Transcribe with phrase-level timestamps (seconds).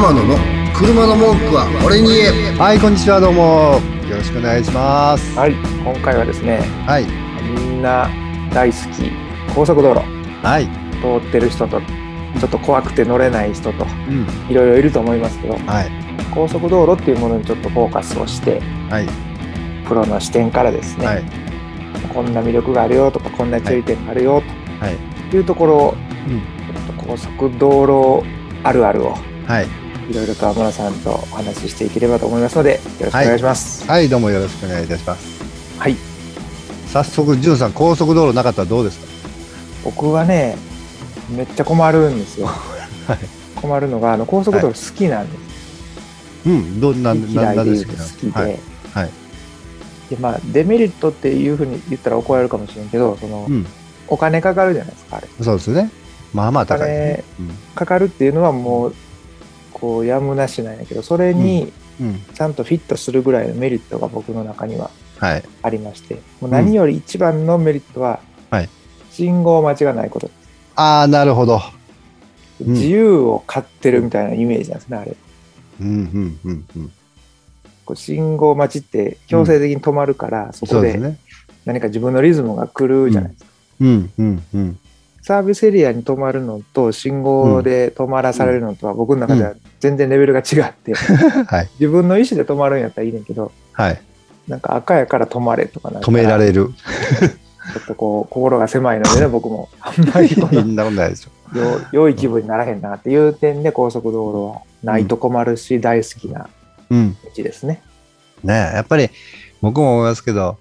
[0.00, 0.34] 天野の
[0.74, 3.78] 車の文句は俺に言えはい、こんにちは、どうも。
[4.08, 5.38] よろしくお願いします。
[5.38, 7.04] はい、今回はですね、はい。
[7.04, 8.08] みんな
[8.50, 9.12] 大好き
[9.54, 10.00] 高速道路
[10.42, 10.64] はい。
[11.02, 14.26] 通ってる人とちょっと怖くて乗れない人とうん。
[14.50, 15.90] いろいろいると思いますけど、はい。
[16.34, 19.06] 高速道路っていうものにちょっとフォーカスをして、はい。
[19.86, 21.24] プロの視点からですね、はい。
[22.14, 24.42] こんな魅力があるよとかこんな注意点があるよ
[24.80, 25.30] はい。
[25.30, 25.94] というところを、
[26.26, 26.40] うん。
[26.74, 28.26] ちょっと高速道路
[28.64, 29.14] あるあるを
[29.46, 29.79] はい。
[30.10, 33.86] いろいろと天野さんとお話ししていければと思いますのでよろしくお願いします。
[33.86, 35.78] はい、どうもよろしくお願いいたします。
[35.78, 35.96] はい、
[36.88, 39.06] 早速、じゅんさん、高速道路なかったらどうですか？
[39.84, 40.56] 僕はね
[41.30, 42.48] めっちゃ困るんですよ。
[42.48, 43.18] はい。
[43.54, 46.48] 困るのがあの高速道路好きなんです。
[46.48, 46.80] うん。
[46.80, 48.58] どんな、嫌ないんですか好きで、はい。
[48.92, 49.10] はい。
[50.10, 53.64] でまあデメリットっていうふうに言ったら怒られるかもしれんけどその、うん。
[54.08, 55.88] お金かかるじゃないですかあれそうですね。
[56.34, 57.22] まあまあ高いね。
[57.76, 58.94] かかるっていうのはもう
[59.80, 61.72] こうやむなしなんやけどそれに。
[62.34, 65.42] ちゃんとフィットするぐらいのメリットが僕の中にははい。
[65.62, 68.68] ありましてもう何より一番のメリットは、はい
[69.10, 70.36] 信号待ちがないことです
[70.76, 71.60] ああ、なるほど。
[72.60, 75.16] うん自由を買ってるみたいなイメージなんですねあれ
[75.80, 76.92] うん、うん、うん、うん。
[77.86, 80.98] こう信号待ちって強制的に止まるから、そこで。
[81.64, 84.78] 何か自分のリズムが来るじゃないですか、うん、うん、うん。
[85.22, 90.94] サービスエリアに止まるのと信号で止まらされるのとは僕の中では全然レベルが違って、
[91.46, 91.68] はい。
[91.78, 94.00] 自分の意思で止まるんやったらいいねんけどはい。
[94.48, 96.70] なんか赤やから止まれとかなんか止められる。
[97.72, 101.30] ちょっとこう心が狭いのでね 僕もあんまりこそんなことないですよ。
[101.52, 106.48] のよ良い気分にならへんなっていう点で高速道路はないと困るし大好きな
[106.90, 107.16] うん。
[107.36, 107.82] 道ですね。
[108.42, 109.10] ねえやっぱり
[109.60, 110.56] 僕も思いますけど、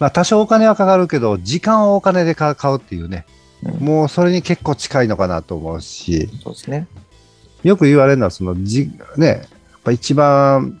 [0.00, 3.36] まあ多少お金はかかるけど、時間をお金で買うっていうね、うん
[3.80, 6.86] もうそれに結構近いのかなと思うし、そうですね。
[7.62, 9.38] よく言われるのは、そのじ、ね、やっ
[9.82, 10.80] ぱ一番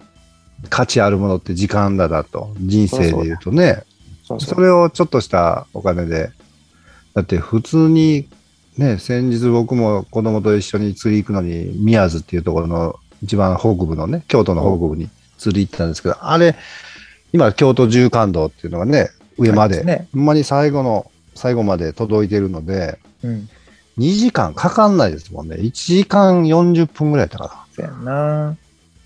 [0.68, 3.82] 価値あるものって時間だなと、人生で言うとね、
[4.24, 6.30] そうそうそれをちょっとしたお金で、
[7.14, 8.28] だって普通に、
[8.76, 15.08] ね、先日僕も子供と一緒に釣り行くのに、宮津っていうところの一番北部のね、京都の北部に
[15.38, 16.56] 釣り行ってたんですけど、あれ、
[17.32, 23.48] 今京都縦貫道っていうのがね、上まで、ほんまに最後の、最後まで届いてるので、うん。
[23.98, 25.56] 2時間かかんないですもんね。
[25.56, 27.66] 1時間40分ぐらいだかな。
[27.74, 28.56] そうやんな。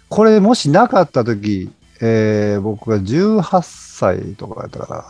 [0.09, 1.71] これもしなかった時、
[2.01, 5.05] えー僕が18歳とかやったから、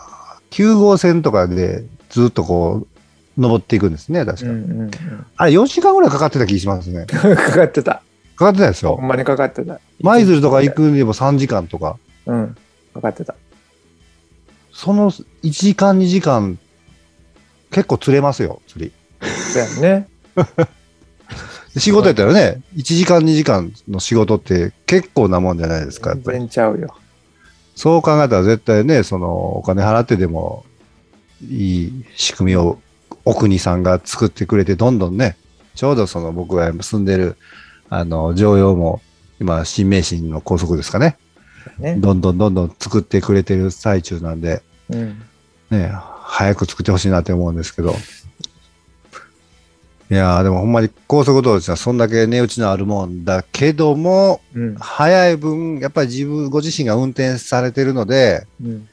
[0.50, 4.50] 9号線とかでずっとこう、登っていくんですね、確か。
[4.50, 4.90] うんうんうん。
[5.36, 7.06] あれ4時間ぐらいかかってた気がしますね。
[7.06, 8.02] かかってた。
[8.36, 8.96] かかってないですよ。
[8.96, 9.80] ほんまにかかってた。
[10.00, 12.56] 舞鶴とか行くにも3時間とか、うん。
[12.94, 13.34] かかってた。
[14.72, 16.58] その1時間2時間、
[17.70, 18.92] 結構釣れますよ、釣り。
[19.52, 20.08] そうやんね。
[21.74, 26.38] で 仕事やったらね、1時間2時間の仕事って結構なもんじゃないですか、やっ全ぱり。
[26.38, 26.94] 然ちゃうよ。
[27.76, 30.64] そう考えたら絶対ね、そのお金払ってでも
[31.48, 32.78] いい仕組みを
[33.24, 35.36] お国さんが作ってくれて、どんどんね、
[35.74, 37.36] ちょうどその僕が住んでる、
[37.88, 39.00] あの、常用も
[39.40, 41.16] 今、新名神の高速ですかね。
[41.78, 41.96] ね。
[41.96, 45.22] どんどんどんどん作ってくれてる最中なんで、うん。
[45.70, 45.92] ね、
[46.30, 47.94] 早く作ってほしいなって思うんですけど。
[50.10, 54.74] いやーでもほんまに高速道路ってそんだけ値打ちのあるもんだけども、うん。
[54.76, 58.88] 早い分、やっぱり自分、ご自身が運転されてるので、うん。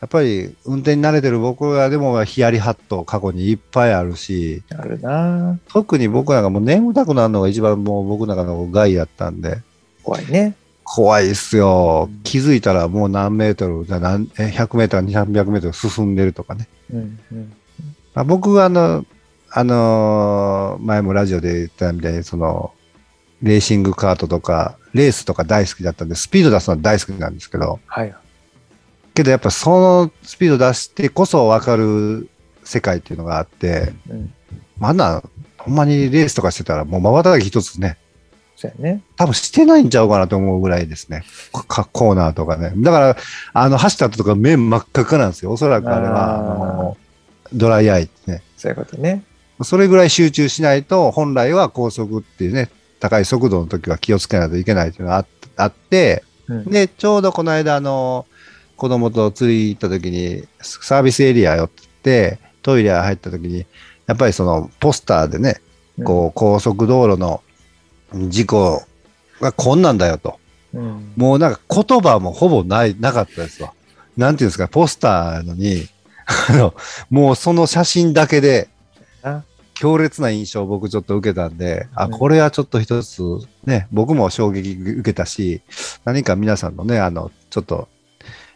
[0.00, 9.58] やっぱり運転に慣れてる僕らでもヒヤリハット過去にいっぱいあるし、あるな特に僕らがもう眠たくなるのが一番もう僕の中の害やったんで、
[10.02, 10.54] 怖いね。
[10.92, 12.22] 怖いっすようん。
[12.24, 16.66] 気づいたらもう何メートル、何え100メートル、200メートル進んでるとかね。
[16.92, 17.20] うん。
[17.30, 17.52] うん。
[18.12, 19.04] まあ、僕はあの、
[19.52, 22.72] あのー前もラジオで言ったみたいに、その、
[23.40, 28.12] レーシングカートとか、レースとか大好きだったんで、スピード出すのは大好きなんですけど、はい。
[29.14, 32.28] けどやっぱそのスピード出してこそ分かる
[32.64, 34.34] 世界っていうのがあって、うん。
[34.76, 35.22] まだ、
[35.56, 37.96] ほんまにレースとかしてたら、もう瞬き一つね、
[38.60, 39.00] そうやね。
[39.16, 41.24] 多分してないんちゃうかなと思うぐらいですね。
[41.66, 42.74] かコーナーとかね。
[42.76, 43.16] だから、
[43.54, 45.52] あの、走った後とか目真っ赤っかなんですよ。
[45.52, 46.94] おそらくあれは、
[47.54, 48.42] ドライアイってね。
[48.58, 49.24] そういうことね。
[49.62, 52.68] それぐらい集中しないと、本来は高速っていうね、
[52.98, 56.64] 高い速度の時は気をつけないといけないっていうのがああって、うん。
[56.66, 58.26] で、ちょうどこの間、あの、
[58.76, 61.70] 子供と釣り行った時に、サービスエリア寄っ
[62.02, 63.64] て、トイレ入った時に、
[64.06, 65.62] やっぱりそのポスターでね、
[66.04, 67.42] こう、高速道路の
[68.14, 68.82] 事故
[69.40, 70.38] がこんなんだよと。
[70.74, 70.82] うん。
[70.82, 71.12] うん。
[71.16, 73.72] もうなんか言葉もほぼない、なかったですわ。
[74.16, 75.86] なんていうんですか、ポスターやのに、
[76.48, 76.74] あの、
[77.10, 78.68] もうその写真だけで、
[79.22, 83.22] な強烈な印象を僕ちょっと受けたんで、あ、うんこれはちょっと一つ
[83.64, 85.62] ね、僕も衝撃受けたし、
[86.04, 87.88] 何か皆さんのね、あの、ちょっと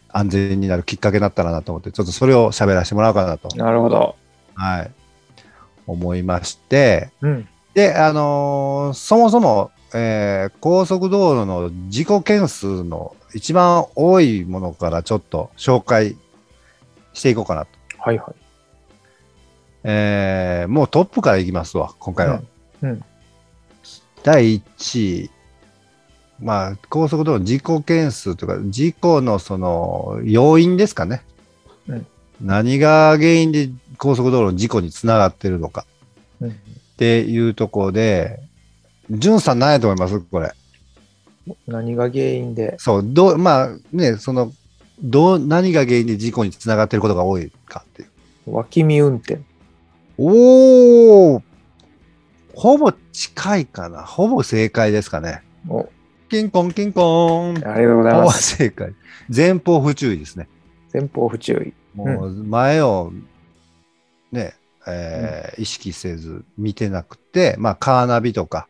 [0.09, 4.15] 安全になるきっかけになったらなと思って、ちょっとそれを喋らせてもらおうかなと、なるほど。
[4.53, 4.91] はい、
[5.87, 7.47] 思いまして、うん。
[7.75, 16.15] で、あのーそもそも、えー高速道路の事故件数の一番多いものからちょっと紹介
[17.13, 17.69] していこうかなと。
[17.99, 18.35] はいはい。
[19.83, 22.41] えーもうトップからいきますわ、今回は。
[22.81, 23.03] うんうん
[24.23, 25.29] 第1位。
[26.39, 31.21] まあ、高速道路の事故件数というか、事故のその要因ですかね。
[31.87, 32.07] うん
[32.41, 35.85] 何が原因で高速道路の事故につながってるのか
[36.41, 36.59] うん
[36.95, 38.39] っていうところで、
[39.11, 40.19] じゅんさん何やと思います？
[40.21, 40.53] これ。
[41.67, 42.75] 何が原因で？
[42.79, 44.51] そう、どう、まあね、その、
[45.03, 48.09] どう、何が原因で事故につながってることが多いかっていう。
[48.47, 49.41] 脇見運転。
[50.17, 51.41] おー
[52.53, 54.03] ほぼ近いかな。
[54.03, 55.43] ほぼ正解ですかね。
[55.67, 55.89] お、
[56.29, 57.57] キンコン、キンコン。
[57.57, 58.55] ありがとうございほぼます。
[58.55, 58.93] 正解。
[59.35, 60.47] 前方不注意ですね。
[60.93, 61.73] 前方不注意。
[61.93, 63.11] もう前を
[64.31, 64.55] ね、
[64.87, 68.67] えー意識せず見てなくて、まあカーナビとか、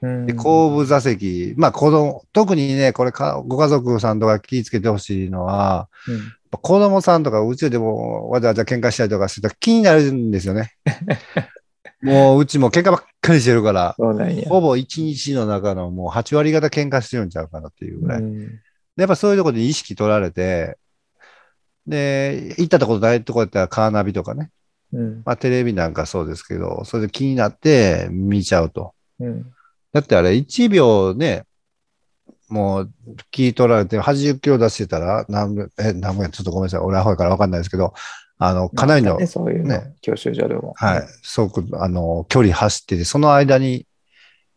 [0.00, 10.72] うんで後部座席、まあ子供、特にね、これか、ご家族さんとか気をつけてほしいのは、うん子供さんとかうちでもわざわざ喧嘩したりとかしてたら気になるんですよね。
[12.00, 13.94] もううちも喧嘩ばっかりしてるから。
[14.48, 18.22] ほぼ一日の中のもう8割方喧嘩してるんちゃうかなっていうぐらい。
[18.22, 18.60] うん
[18.98, 20.76] でやっぱそういうところで意識取られて、
[21.86, 24.50] で、行ったところないところだったらカーナビとかね、
[24.92, 28.94] うんまあテレビなんかそうですけど、それで気になって見ちゃうと。
[29.20, 29.52] うん
[29.90, 31.44] だってあれ1秒ね、
[32.48, 32.92] もう
[33.30, 36.80] 気取られて80キロ出してたら、何分、え、何分や、ちょっとごめんなさい。
[36.80, 37.94] 俺アホやから分かんないですけど、
[38.38, 40.74] あの、かなりの、ねそういうのね、教習所でも。
[40.76, 43.86] はい、速度、あの、距離走ってて、その間に、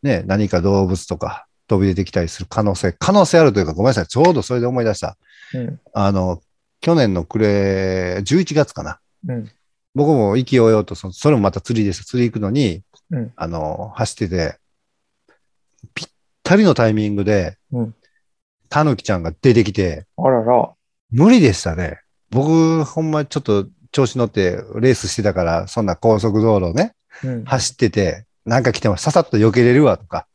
[0.04, 4.08] ね、何か動物とか飛び出てきたりする可能性、可能性あるというか、ごめんなさい。
[4.08, 5.18] ちょうどそれで思い出した。
[5.54, 5.80] うん。
[5.94, 6.42] あの、
[6.80, 9.00] 去年の暮れ、11月かな。
[9.28, 9.52] うん。
[9.94, 12.06] 僕も意気揚々とその、それもまた釣りです。
[12.06, 14.58] 釣り行くのに、うんあの、走ってて、
[15.94, 16.08] ぴっ
[16.44, 17.96] たりのタイミングで、うん
[18.72, 20.72] タヌキちゃんが出てきて、あらら。
[21.12, 22.00] 無理でしたね。
[22.30, 27.44] 僕、ほんまちょっと調子乗ってレースしてたから、そんな高速道路ね、うん。
[27.44, 30.26] 走ってて、なんか来てもささっと避けれるわとか、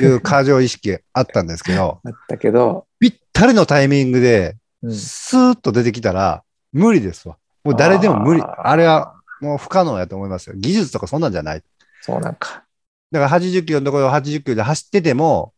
[0.00, 4.94] いう過剰意識あったんですけど、 あったけど、ぴったりのタイミングで、うん。
[4.94, 6.42] スーッと出てきたら、
[6.72, 7.36] 無理ですわ。
[7.64, 8.42] もう誰でも無理。
[8.42, 10.54] あーあれはもう不可能やと思いますよ。
[10.56, 11.62] 技術とかそんなんじゃない。
[12.00, 12.64] そうなんか。
[13.10, 15.52] だから80キロのところを80キロで走ってても、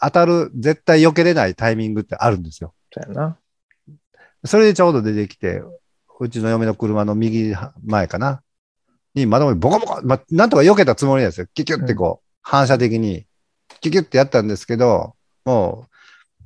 [0.00, 2.74] 当たる、絶対避けれないタイミングってあるんですよ。
[2.92, 3.38] そうやな。
[4.44, 5.62] それでちょうど出てきて、
[6.20, 7.54] うちの嫁の車の右
[7.84, 8.42] 前かな。
[9.14, 11.46] に、まだもボコボコ、ま、なんとか避けたつもりなんですよ。
[11.52, 13.26] キュキュってこう、反射的に、
[13.80, 15.86] キュキュってやったんですけど、も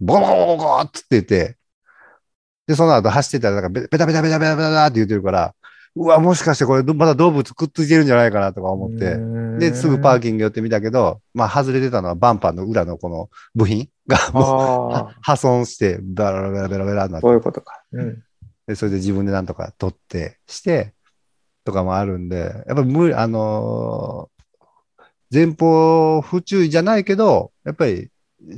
[0.00, 1.56] う、ボコボコボコって言って、
[2.72, 5.54] で、その後走ってたら、なんかベベタベタベタベタベタって言ってるから、
[5.94, 9.18] うわ、もしかしてこれまだ動物くっついてるんじゃないかなとか思って、
[9.58, 17.82] で、すぐパーキキング寄ってみたけど、まあ外れてたのはバンパーの裏のこの部品がもう破損して、ベラベラベラベラになあ、ってそういうことか。
[17.92, 18.22] うん。
[18.66, 20.94] で、それで自分でなんとか取ってして、
[21.64, 24.42] とかもあるんで、やっぱり無理、あのー
[25.34, 28.10] 前方不注意じゃないけど、やっぱり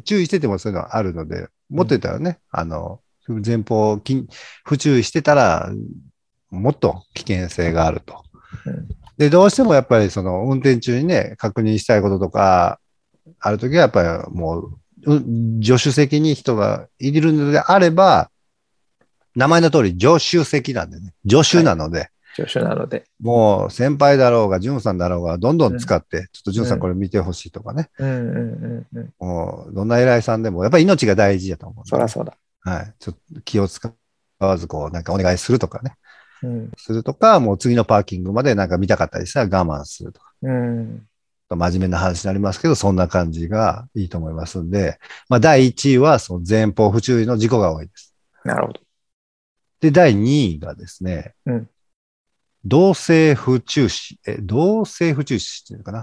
[0.05, 4.27] 注意しててもそういうのはあるので、もっと言ったらね、あの、前方き
[4.65, 5.71] 不注意してたら、
[6.51, 8.23] もっと危険性があると。
[8.67, 8.89] うん。
[9.17, 12.81] で、どうしてもやっぱりその運転中にね、確認したいこととか、
[13.41, 18.31] あるときはやっぱりもう、う助手席に人がいるのであれば、
[19.35, 23.05] 名前の通り助手席なんでね、助手なので、助手なので。
[23.21, 28.09] もう先輩だろうが、ジュンさんだろうが、どんどん使って、ちょっとジュンさうんんこれ見てほしいとかね、うん。
[28.09, 28.27] うん。
[28.27, 28.99] うん。
[28.99, 29.15] うん。
[29.21, 31.89] もうどんな偉いさんでも、やっぱり命が大事だと思うんで。
[31.89, 32.35] そらそうだ。
[32.65, 32.95] はい。
[32.99, 33.93] ちょっと気を使
[34.39, 35.95] わず、こう、なんかお願いするとかね、
[36.43, 36.71] うん。
[36.77, 40.33] するとか、もう次のパーキングまでなんか見たかったりしたら我慢するとか。
[40.43, 41.07] うん。
[41.51, 48.15] 真面目な話になりますけど、そんな感じがいいと思いますんで、まあ、第1位は、その前方不注意の事故が多いです。
[48.45, 48.81] なるほど。
[49.81, 51.69] で、第2位がですね、うん
[52.67, 55.99] 同性不注視、え、同性不注視っていうのかな。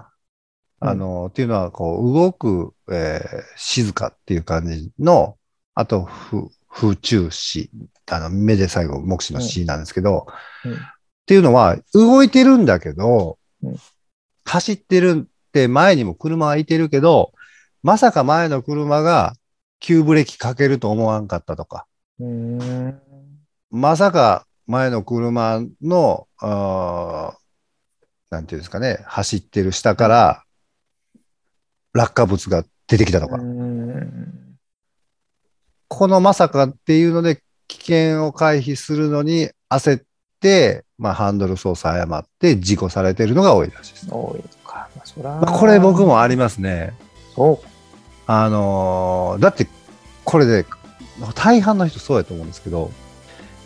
[0.81, 5.37] うんあの、っていうのは、こう、動く、えー静かっていう感じの、
[5.73, 7.69] あと、不、不注視。
[8.09, 10.27] あの、目で最後、目視の視なんですけど、
[10.65, 10.77] うんっ
[11.27, 13.77] ていうのは、動いてるんだけど、うん
[14.43, 17.31] 走ってるって前にも車はいてるけど、
[17.83, 19.35] まさか前の車が
[19.79, 21.85] 急ブレーキかけると思わんかったとか。
[23.69, 27.37] まさか前の車の、あ
[28.29, 30.43] なんていうんですかね、走ってる下から、
[31.93, 34.40] 落下物が出てきたとか、うん。
[35.93, 40.01] このまさかっていうので、危険を回避するのに焦っ
[40.39, 44.07] て、まあ、ハンドル操作誤って事故されてるのが多いらしいです。
[44.09, 44.87] 多いのか。
[44.95, 45.31] まあ、そら。
[45.31, 46.93] まあ、これ僕もありますね。
[47.35, 47.67] そう。
[48.25, 49.67] あのーだって、
[50.23, 50.65] これで、
[51.35, 52.89] 大半の人そうやと思うんですけど、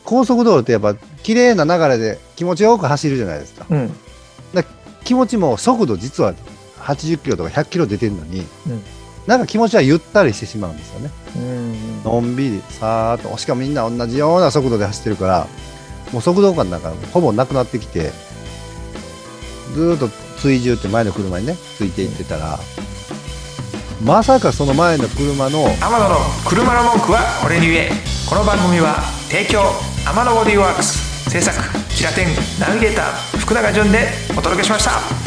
[0.04, 3.68] 高速道路ってやっぱ綺麗な流れで気持ちよく走るじゃないですか。
[3.70, 3.96] うん。
[5.04, 6.34] 気持ちも速度実は
[6.80, 8.84] 80キロとか100キロ出てるのに、うん
[9.28, 11.10] なんか気持ちはゆったりしてしまうんですよね。
[11.36, 12.04] うん。
[12.04, 15.48] のんびり、さーっと、しかもみんな同じような速度で走ってるから、
[16.12, 18.12] もう速度感なんかほぼなくなってきて、
[19.74, 22.60] ずーっと追従って前の車にね、ついていってたら、
[24.04, 26.16] まさかその前の車の、天野の
[26.46, 27.90] 車の文句は俺に言え
[28.30, 28.96] この番組は
[29.30, 29.62] 提供
[30.06, 31.58] 天野ボディーワークス制作
[31.90, 32.28] キラテン
[32.60, 35.25] ナビゲーター福永潤でお届けしました